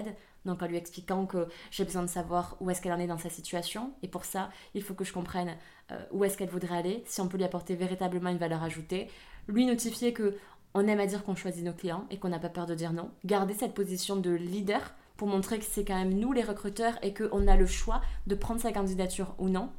[0.46, 3.18] Donc en lui expliquant que j'ai besoin de savoir où est-ce qu'elle en est dans
[3.18, 3.94] sa situation.
[4.04, 5.56] Et pour ça, il faut que je comprenne
[5.92, 9.10] euh, où est-ce qu'elle voudrait aller, si on peut lui apporter véritablement une valeur ajoutée.
[9.48, 10.38] Lui notifier que
[10.74, 12.94] on aime à dire qu'on choisit nos clients et qu'on n'a pas peur de dire
[12.94, 13.10] non.
[13.26, 17.14] Garder cette position de leader pour montrer que c'est quand même nous les recruteurs et
[17.14, 19.70] qu'on a le choix de prendre sa candidature ou non.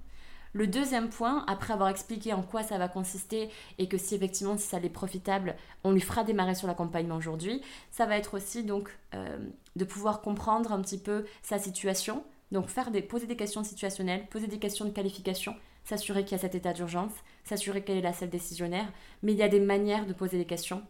[0.52, 4.58] Le deuxième point, après avoir expliqué en quoi ça va consister et que si effectivement
[4.58, 8.64] si ça est profitable, on lui fera démarrer sur l'accompagnement aujourd'hui, ça va être aussi
[8.64, 9.38] donc euh,
[9.76, 12.66] de pouvoir comprendre un petit peu sa situation, donc
[13.08, 16.72] poser des questions situationnelles, poser des questions de qualification, s'assurer qu'il y a cet état
[16.72, 17.12] d'urgence,
[17.44, 20.46] s'assurer qu'elle est la seule décisionnaire, mais il y a des manières de poser des
[20.46, 20.82] questions.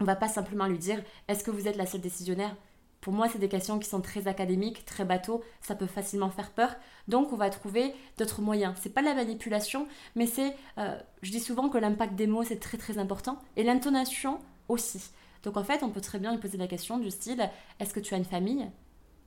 [0.00, 2.54] On va pas simplement lui dire est-ce que vous êtes la seule décisionnaire?
[3.02, 6.52] Pour moi, c'est des questions qui sont très académiques, très bateaux, ça peut facilement faire
[6.52, 6.70] peur.
[7.08, 8.74] Donc, on va trouver d'autres moyens.
[8.80, 12.60] C'est pas la manipulation, mais c'est, euh, je dis souvent que l'impact des mots c'est
[12.60, 14.38] très très important et l'intonation
[14.68, 15.10] aussi.
[15.42, 17.98] Donc, en fait, on peut très bien lui poser la question du style Est-ce que
[17.98, 18.70] tu as une famille?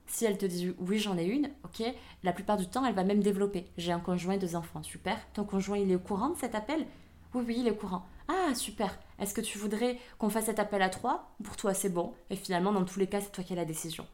[0.08, 1.84] Si elle te dit oui, j'en ai une, ok,
[2.24, 3.66] la plupart du temps, elle va même développer.
[3.78, 5.18] J'ai un conjoint deux enfants, super.
[5.34, 6.88] Ton conjoint, il est au courant de cet appel?
[7.34, 8.06] Oui, oui, il est au courant.
[8.30, 8.98] Ah, super.
[9.20, 11.36] Est-ce que tu voudrais qu'on fasse cet appel à trois?
[11.44, 12.14] Pour toi, c'est bon.
[12.30, 14.06] Et finalement, dans tous les cas, c'est toi qui as la décision.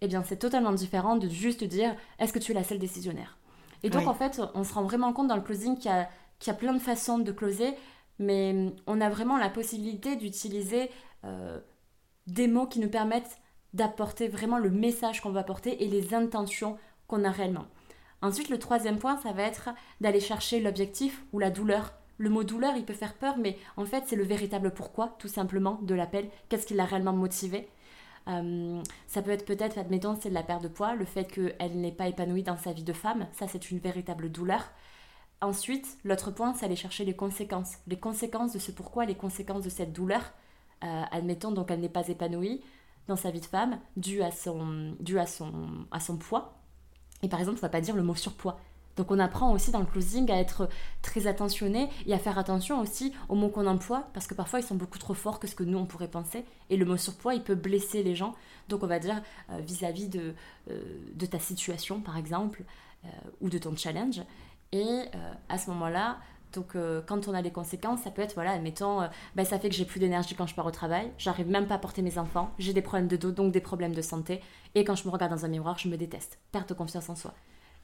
[0.00, 3.38] Eh bien, c'est totalement différent de juste dire est-ce que tu es la seule décisionnaire?
[3.82, 6.54] Et donc, en fait, on se rend vraiment compte dans le closing qu'il y, a,
[6.54, 7.74] plein de façons de closer,
[8.18, 10.90] mais on a vraiment la possibilité d'utiliser
[11.24, 11.58] euh,
[12.26, 13.38] des mots qui nous permettent
[13.72, 16.76] d'apporter vraiment le message qu'on veut apporter et les intentions
[17.06, 17.66] qu'on a réellement.
[18.22, 22.44] Ensuite, le troisième point, ça va être d'aller chercher l'objectif ou la douleur le mot
[22.44, 25.94] douleur, il peut faire peur, mais en fait, c'est le véritable pourquoi, tout simplement, de
[25.94, 26.28] l'appel.
[26.50, 27.66] Qu'est-ce qui l'a réellement motivé?
[28.28, 31.80] Euh, ça peut être peut-être, admettons, c'est de la perte de poids, le fait qu'elle
[31.80, 34.70] n'est pas épanouie dans sa vie de femme, ça c'est une véritable douleur.
[35.40, 37.78] Ensuite, l'autre point, c'est aller chercher les conséquences.
[37.86, 40.20] Les conséquences de ce pourquoi, les conséquences de cette douleur.
[40.84, 42.62] Euh, admettons donc elle n'est pas épanouie
[43.08, 45.52] dans sa vie de femme, due à son, due à son,
[45.90, 46.60] à son poids.
[47.22, 48.60] Et par exemple, on ne va pas dire le mot surpoids.
[49.00, 50.68] Donc on apprend aussi dans le closing à être
[51.00, 54.62] très attentionné et à faire attention aussi aux mots qu'on emploie parce que parfois ils
[54.62, 57.32] sont beaucoup trop forts que ce que nous on pourrait penser et le mot surpoids
[57.32, 58.34] il peut blesser les gens.
[58.68, 60.34] Donc on va dire euh, vis-à-vis de,
[60.70, 60.82] euh,
[61.14, 62.62] de, ta situation par exemple
[63.06, 63.08] euh,
[63.40, 64.20] ou de ton challenge.
[64.72, 65.04] Et
[65.48, 66.18] à ce moment-là,
[66.52, 69.00] donc quand on a des conséquences, ça peut être, voilà, admettons,
[69.34, 71.74] ben, ça fait que j'ai plus d'énergie quand je pars au travail, j'arrive même pas
[71.74, 74.40] à porter mes enfants, j'ai des problèmes de dos, donc des problèmes de santé,
[74.76, 77.16] et quand je me regarde dans un miroir, je me déteste, perte de confiance en
[77.16, 77.34] soi.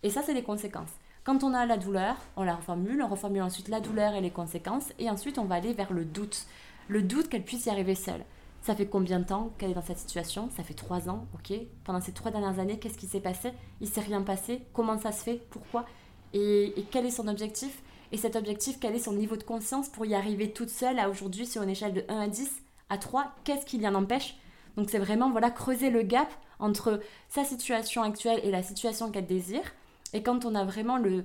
[0.03, 0.93] Et ça, c'est les conséquences.
[1.27, 4.31] Quand on a la douleur, on la reformule, on reformule ensuite la douleur et les
[4.31, 6.47] conséquences, et ensuite on va aller vers le doute.
[6.87, 8.25] Le doute qu'elle puisse y arriver seule.
[8.63, 10.49] Ça fait combien de temps qu'elle est dans cette situation?
[10.57, 11.59] Ça fait trois ans, ok?
[11.83, 13.51] Pendant ces trois dernières années, qu'est-ce qui s'est passé?
[13.81, 14.63] Il s'est rien passé?
[14.73, 15.43] Comment ça se fait?
[15.51, 15.85] Pourquoi?
[16.33, 17.83] Et, quel est son objectif?
[18.13, 21.11] Et cet objectif, quel est son niveau de conscience pour y arriver toute seule à
[21.11, 22.49] aujourd'hui sur une échelle de 1 à 10
[22.89, 24.37] à 3 Qu'est-ce qui l'en empêche?
[24.77, 26.29] Donc c'est vraiment voilà creuser le gap
[26.61, 29.65] entre sa situation actuelle et la situation qu'elle désire.
[30.13, 31.25] Et quand on a vraiment le,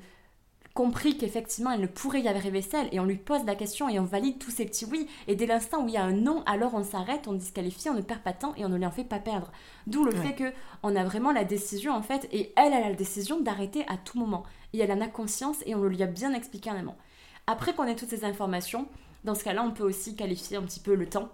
[0.73, 3.99] compris qu'effectivement elle ne pourrait y arriver seule et on lui pose la question et
[3.99, 6.43] on valide tous ces petits oui et dès l'instant où il y a un non
[6.45, 8.85] alors on s'arrête on disqualifie on ne perd pas de temps et on ne lui
[8.85, 9.51] en fait pas perdre.
[9.87, 12.93] D'où le fait que on a vraiment la décision en fait et elle a la
[12.93, 14.43] décision d'arrêter à tout moment.
[14.73, 16.95] Et elle en a conscience et on le lui a bien expliqué en amont.
[17.47, 18.87] Après qu'on ait toutes ces informations
[19.25, 21.29] dans ce cas-là on peut aussi qualifier un petit peu le temps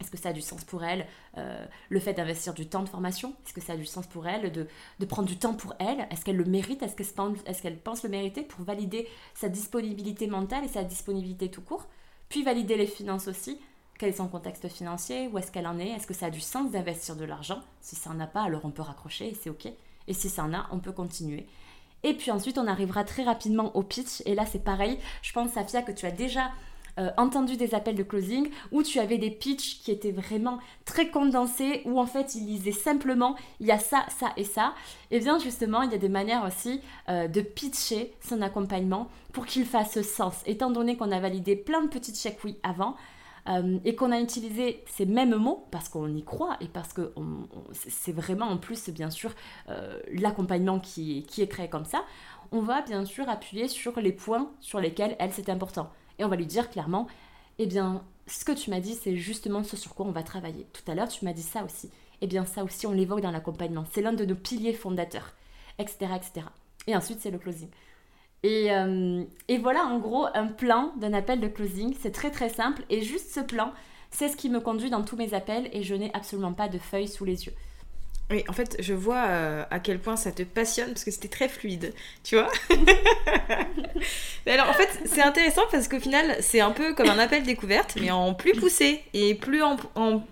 [0.00, 1.06] est-ce que ça a du sens pour elle
[1.38, 4.26] euh, Le fait d'investir du temps de formation, est-ce que ça a du sens pour
[4.26, 6.06] elle de, prendre du temps pour elle?
[6.10, 6.82] Est-ce qu'elle le mérite?
[6.82, 11.62] Est-ce qu'elle est pense le mériter pour valider sa disponibilité mentale et sa disponibilité tout
[11.62, 11.86] court?
[12.28, 13.58] Puis valider les finances aussi.
[13.98, 15.28] Quel est son contexte financier?
[15.28, 15.88] Où est-ce qu'elle en est?
[15.88, 17.62] Est-ce que ça a du sens d'investir de l'argent?
[17.80, 19.66] Si ça n'en a pas, alors on peut raccrocher et c'est OK.
[20.08, 21.46] Et si ça en a, on peut continuer.
[22.02, 24.22] Et puis ensuite, on arrivera très rapidement au pitch.
[24.26, 24.98] Et là, c'est pareil.
[25.22, 26.50] Je pense, Safia, que tu as déjà
[26.98, 31.10] euh, entendu des appels de closing où tu avais des pitchs qui étaient vraiment très
[31.10, 34.74] condensés, où en fait ils lisaient simplement il y a ça, ça et ça.
[35.10, 36.80] Et bien justement, il y a des manières aussi
[37.10, 40.42] euh, de pitcher son accompagnement pour qu'il fasse sens.
[40.46, 42.96] Étant donné qu'on a validé plein de petites chèques oui avant,
[43.48, 47.12] euh, et qu'on a utilisé ces mêmes mots parce qu'on y croit et parce que
[47.72, 49.30] c'est vraiment en plus bien sûr
[50.10, 52.04] l'accompagnement qui, qui, est créé comme ça,
[52.50, 55.90] on va bien sûr appuyer sur les points sur lesquels elle c'est important.
[56.18, 57.06] Et on va lui dire clairement,
[57.58, 60.66] eh bien, ce que tu m'as dit, c'est justement ce sur quoi on va travailler.
[60.72, 61.90] Tout à l'heure, tu m'as dit ça aussi.
[62.20, 63.84] Eh bien, ça aussi, on l'évoque dans l'accompagnement.
[63.92, 65.34] C'est l'un de nos piliers fondateurs,
[65.78, 66.46] etc., etc.
[66.86, 67.68] Et ensuite, c'est le closing.
[68.42, 71.94] Et, euh, et, voilà, en gros, un plan d'un appel de closing.
[72.00, 72.84] C'est très, très simple.
[72.90, 73.72] Et juste ce plan,
[74.10, 76.78] c'est ce qui me conduit dans tous mes appels et je n'ai absolument pas de
[76.78, 77.54] feuilles sous les yeux.
[78.30, 81.28] Oui, en fait, je vois euh, à quel point ça te passionne parce que c'était
[81.28, 82.50] très fluide, tu vois.
[84.46, 87.44] mais alors, en fait, c'est intéressant parce qu'au final, c'est un peu comme un appel
[87.44, 90.24] découverte, mais en plus poussé et plus en, en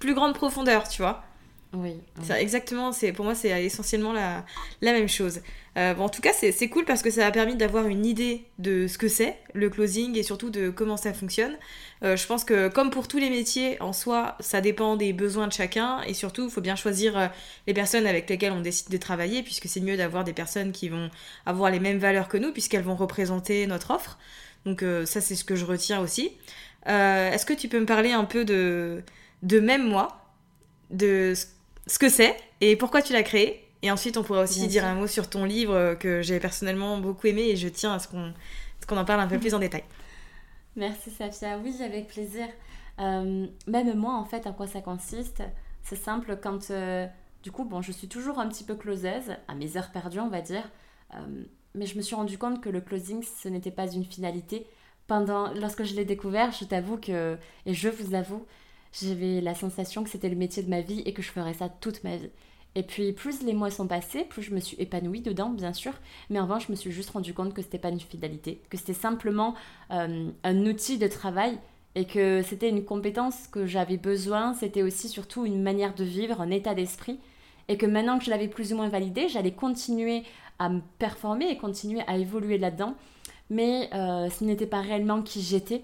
[0.00, 1.27] plus grande profondeur, tu vois.
[1.74, 1.96] Oui.
[2.38, 4.44] exactement, c'est pour moi c'est essentiellement la,
[4.80, 5.40] la même chose.
[5.76, 8.88] Euh, en tout cas, c'est cool parce que ça a permis d'avoir une idée de
[8.88, 11.56] ce que c'est le closing et surtout de comment ça fonctionne.
[12.02, 15.46] Euh, je pense que comme pour tous les métiers, en soi, ça dépend des besoins
[15.46, 17.26] de chacun et surtout, il faut bien choisir euh,
[17.68, 20.88] les personnes avec lesquelles on décide de travailler puisque c'est mieux d'avoir des personnes qui
[20.88, 21.10] vont
[21.46, 24.18] avoir les mêmes valeurs que nous puisqu'elles vont représenter notre offre.
[24.66, 26.32] Donc ça, c'est ce que je retiens aussi.
[26.86, 29.02] Est-ce que tu peux me parler un peu de,
[29.42, 30.20] de même moi,
[30.90, 31.46] de ce
[31.88, 33.64] ce que c'est et pourquoi tu l'as créé.
[33.82, 37.26] Et ensuite, on pourra aussi dire un mot sur ton livre que j'ai personnellement beaucoup
[37.28, 39.84] aimé et je tiens à ce qu'on en parle un peu plus en détail.
[40.76, 42.46] Merci Safia, oui, avec plaisir.
[43.00, 45.42] Euh, même moi, en fait, à quoi ça consiste?
[45.82, 47.06] C'est simple, quand euh,
[47.42, 50.28] du coup, bon, je suis toujours un petit peu closeuse, à mes heures perdues, on
[50.28, 50.68] va dire,
[51.14, 54.66] euh, mais je me suis rendu compte que le closing, ce n'était pas une finalité.
[55.06, 58.44] Pendant, lorsque je l'ai découvert, je t'avoue que, et je vous avoue,
[58.92, 61.68] j'avais la sensation que c'était le métier de ma vie et que je ferais ça
[61.68, 62.30] toute ma vie.
[62.74, 65.92] Et puis plus les mois sont passés, plus je me suis épanouie dedans, bien sûr.
[66.30, 68.76] Mais en revanche, je me suis juste rendu compte que c'était pas une fidélité, que
[68.76, 69.54] c'était simplement
[69.90, 71.58] euh, un outil de travail
[71.94, 74.54] et que c'était une compétence que j'avais besoin.
[74.54, 77.18] C'était aussi surtout une manière de vivre, un état d'esprit.
[77.68, 80.22] Et que maintenant que je l'avais plus ou moins validé, j'allais continuer
[80.58, 82.94] à me performer et continuer à évoluer là-dedans.
[83.50, 85.82] Mais euh, ce n'était pas réellement qui j'étais.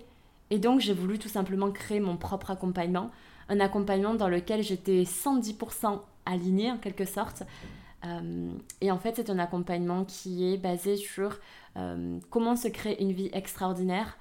[0.54, 3.10] Et donc j'ai voulu tout simplement créer mon propre accompagnement,
[3.48, 7.42] un accompagnement dans lequel j'étais 110% alignée en quelque sorte.
[8.04, 11.40] Euh, et en fait c'est un accompagnement qui est basé sur
[11.76, 14.16] euh, comment se créer une vie extraordinaire.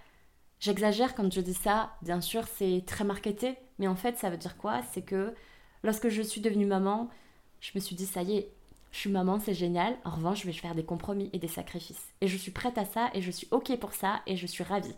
[0.59, 4.37] J'exagère quand je dis ça, bien sûr c'est très marketé, mais en fait ça veut
[4.37, 4.81] dire quoi?
[4.91, 5.35] C'est que
[5.83, 7.11] lorsque je suis devenue maman,
[7.59, 8.49] je me suis dit ça y est,
[8.91, 9.95] je suis maman, c'est génial.
[10.03, 12.07] En revanche, je vais faire des compromis et des sacrifices.
[12.21, 14.63] Et je suis prête à ça et je suis OK pour ça et je suis
[14.63, 14.95] ravie.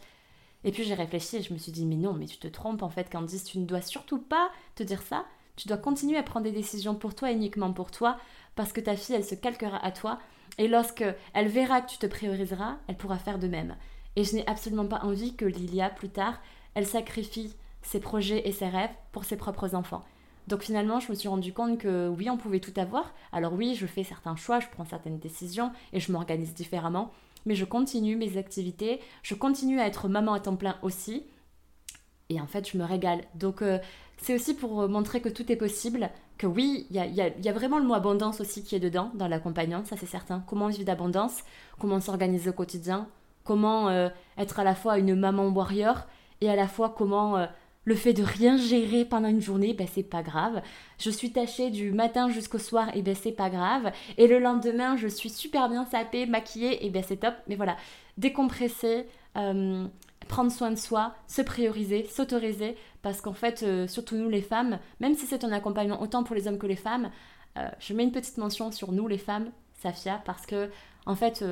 [0.66, 2.82] Et puis j'ai réfléchi et je me suis dit, mais non, mais tu te trompes
[2.82, 5.26] en fait, Candice, tu ne dois surtout pas te dire ça.
[5.56, 8.18] Tu dois continuer à prendre des décisions pour toi, uniquement pour toi,
[8.56, 10.20] parce que ta fille, elle se calquera à toi.
[10.58, 13.76] Et lorsque elle verra que tu te prioriseras, elle pourra faire de même.
[14.16, 16.42] Et je n'ai absolument pas envie que Lilia, plus tard,
[16.74, 20.04] elle sacrifie ses projets et ses rêves pour ses propres enfants.
[20.48, 23.14] Donc finalement, je me suis rendu compte que oui, on pouvait tout avoir.
[23.32, 27.12] Alors oui, je fais certains choix, je prends certaines décisions et je m'organise différemment
[27.46, 31.24] mais je continue mes activités, je continue à être maman à temps plein aussi.
[32.30, 33.22] Et en fait, je me régale.
[33.36, 33.78] Donc, euh,
[34.18, 37.78] c'est aussi pour euh, montrer que tout est possible, que oui, il y a, vraiment
[37.78, 40.44] le mot abondance aussi qui est dedans, dans l'accompagnant, ça c'est certain.
[40.48, 41.44] Comment vivre d'abondance,
[41.80, 43.08] comment s'organiser au quotidien,
[43.44, 46.08] comment euh, être à la fois une maman warrior
[46.42, 47.48] et à la fois comment
[47.86, 50.62] le fait de rien gérer pendant une journée, ben c'est pas grave.
[51.00, 53.92] Je suis tachée du matin jusqu'au soir, et ben c'est pas grave.
[54.18, 57.36] Et le lendemain, je suis super bien sapée, maquillée, et ben c'est top.
[57.48, 57.78] Mais voilà,
[58.18, 59.06] décompresser,
[59.38, 59.86] euh,
[60.28, 64.80] prendre soin de soi, se prioriser, s'autoriser, parce qu'en fait, euh, surtout nous les femmes,
[65.00, 67.12] même si c'est un accompagnement autant pour les hommes que les femmes,
[67.58, 70.70] euh, je mets une petite mention sur nous les femmes, Safia, parce que
[71.06, 71.46] en fait,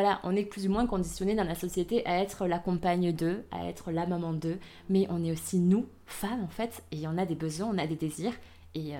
[0.00, 3.44] voilà, on est plus ou moins conditionné dans la société à être la compagne d'eux,
[3.50, 7.18] à être la maman d'eux, mais on est aussi nous, femmes en fait, et on
[7.18, 8.34] a des besoins, on a des désirs,
[8.76, 8.92] et,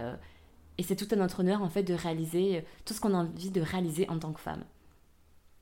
[0.77, 3.53] et c'est tout à notre honneur en fait de réaliser tout ce qu'on a envie
[3.53, 4.65] de réaliser en tant que femme.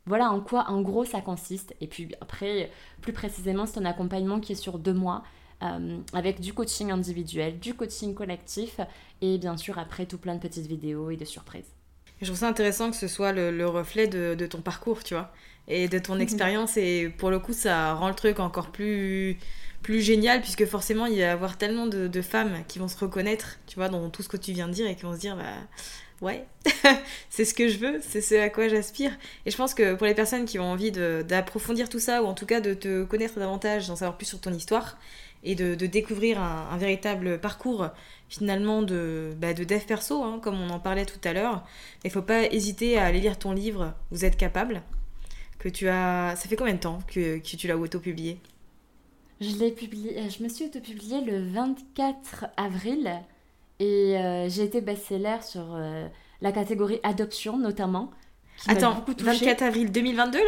[0.07, 1.77] Voilà en quoi, en gros, ça consiste.
[1.83, 2.71] Et puis après,
[3.03, 5.23] plus précisément, c'est un accompagnement qui est sur deux mois.
[5.63, 8.79] Euh, avec du coaching individuel, du coaching collectif
[9.23, 11.73] et bien sûr après tout plein de petites vidéos et de surprises.
[12.21, 15.33] Je trouve ça intéressant que ce soit le, reflet de, ton parcours, tu vois,
[15.69, 16.77] et de ton expérience.
[16.77, 19.39] Et pour le coup, ça rend le truc encore plus,
[19.83, 22.99] plus génial, puisque forcément, il va y avoir tellement de, de, femmes qui vont se
[22.99, 25.21] reconnaître, tu vois, dans tout ce que tu viens de dire et qui vont se
[25.21, 25.45] dire, bah,
[26.23, 26.47] ouais,
[27.31, 29.13] c'est ce que je veux, c'est ce à quoi j'aspire.
[29.45, 32.35] Et je pense que pour les personnes qui ont envie d'approfondir tout ça, ou en
[32.35, 34.99] tout cas de te connaître davantage, d'en savoir plus sur ton histoire,
[35.43, 37.89] et de, découvrir un, véritable parcours
[38.29, 41.65] finalement de, bah, de dev perso, hein, comme on en parlait tout à l'heure,
[42.05, 44.83] il faut pas hésiter à aller lire ton livre, Vous êtes capable,
[45.59, 46.35] que tu as...
[46.37, 48.41] Ça fait combien de temps que, que tu l'as auto-publié?
[49.41, 53.13] Je l'ai publié, je me suis auto-publié le 24 avril
[53.79, 56.09] et euh, j'ai été best-seller sur euh,
[56.41, 58.11] la catégorie adoption notamment.
[58.67, 60.45] Attends, 24 avril 2022 là?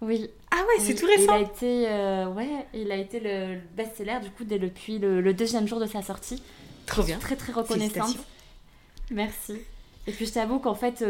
[0.00, 0.30] Oui.
[0.54, 1.24] Ah ouais, c'est tout récent.
[1.24, 5.32] Il a été, euh, ouais, il a été le best-seller du coup dès depuis le,
[5.32, 6.42] deuxième jour de sa sortie.
[6.86, 7.18] Trop bien.
[7.18, 8.18] Très très reconnaissante.
[9.10, 9.54] Merci.
[10.06, 11.04] Et puis je t'avoue qu'en fait,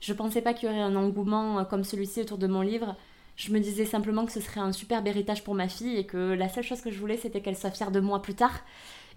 [0.00, 2.96] je pensais pas qu'il y aurait un engouement comme celui-ci autour de mon livre.
[3.36, 6.34] Je me disais simplement que ce serait un superbe héritage pour ma fille et que
[6.34, 8.60] la seule chose que je voulais, c'était qu'elle soit fière de moi plus tard.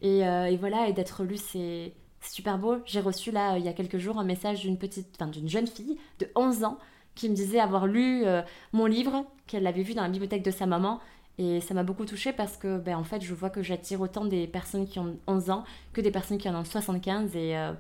[0.04, 2.78] Euh, et, voilà, et d'être lu, c'est super beau.
[2.86, 5.68] J'ai reçu là, il y a quelques jours, un message d'une petite, enfin d'une jeune
[5.68, 6.78] fille de 11 ans
[7.18, 8.42] qui me disait avoir lu euh,
[8.72, 11.02] mon livre, qu'elle l'avait vu dans la bibliothèque de sa maman.
[11.40, 14.26] Et ça m'a beaucoup touchée parce que, ben, en fait, je vois que j'attire autant
[14.26, 17.36] des personnes qui ont 11 ans que des personnes qui en ont 75.
[17.36, 17.74] Et, euh,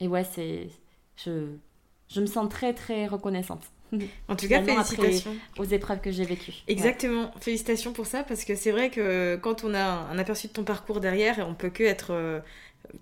[0.00, 0.68] et ouais, c'est.
[1.16, 1.46] Je,
[2.08, 3.64] je me sens très, très reconnaissante.
[4.28, 5.36] En tout cas, félicitations.
[5.58, 6.54] Aux épreuves que j'ai vécues.
[6.66, 7.30] Exactement.
[7.40, 10.64] Félicitations pour ça, parce que c'est vrai que quand on a un aperçu de ton
[10.64, 12.40] parcours derrière, on peut que être euh,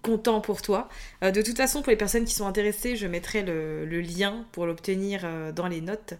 [0.02, 0.88] content pour toi.
[1.22, 4.66] Euh, de toute façon, pour les personnes qui sont intéressées, je mettrai le, lien pour
[4.66, 6.14] l'obtenir euh, dans les notes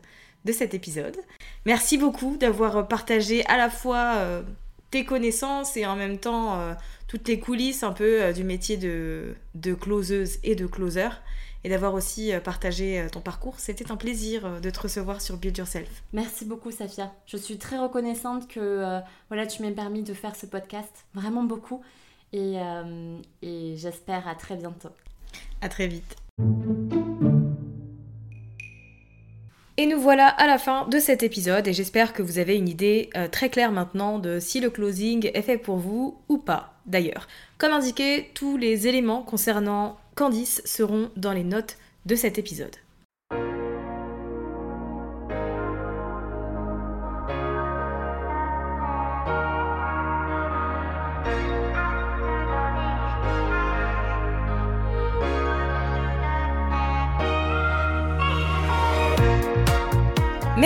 [0.45, 1.17] de cet épisode.
[1.67, 4.43] Merci beaucoup d'avoir partagé à la fois
[4.91, 6.75] tes connaissances et en même temps
[7.09, 9.35] toutes les coulisses un peu du métier de,
[9.75, 11.11] closeuse et de closer
[11.65, 13.59] et d'avoir aussi euh, partagé euh, ton parcours.
[13.59, 16.03] C'était un plaisir euh, de te recevoir sur Build Yourself.
[16.13, 17.13] Merci beaucoup Safia.
[17.27, 21.05] Je suis très reconnaissante que voilà, tu m'aies permis de faire ce podcast.
[21.15, 21.83] Vraiment beaucoup.
[22.33, 22.57] Et,
[23.43, 24.91] et j'espère à très bientôt.
[25.61, 26.16] À très vite.
[29.76, 32.68] Et nous voilà à la fin de cet épisode et j'espère que vous avez une
[32.68, 36.74] idée très claire maintenant de si le closing est fait pour vous ou pas.
[36.87, 42.76] D'ailleurs, comme indiqué, tous les éléments concernant Candice seront dans les notes de cet épisode.